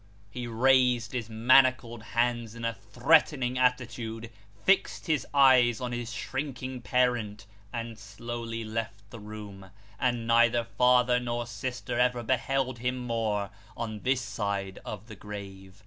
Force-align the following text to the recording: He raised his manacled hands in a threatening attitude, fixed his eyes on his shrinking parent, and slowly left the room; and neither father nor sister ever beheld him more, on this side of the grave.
He 0.31 0.47
raised 0.47 1.11
his 1.11 1.29
manacled 1.29 2.01
hands 2.17 2.55
in 2.55 2.65
a 2.65 2.73
threatening 2.73 3.59
attitude, 3.59 4.31
fixed 4.63 5.05
his 5.05 5.27
eyes 5.31 5.79
on 5.79 5.91
his 5.91 6.11
shrinking 6.11 6.81
parent, 6.81 7.45
and 7.71 7.99
slowly 7.99 8.63
left 8.63 9.07
the 9.11 9.19
room; 9.19 9.69
and 9.99 10.25
neither 10.25 10.63
father 10.63 11.19
nor 11.19 11.45
sister 11.45 11.99
ever 11.99 12.23
beheld 12.23 12.79
him 12.79 12.97
more, 12.97 13.51
on 13.77 13.99
this 13.99 14.21
side 14.21 14.79
of 14.83 15.05
the 15.05 15.15
grave. 15.15 15.75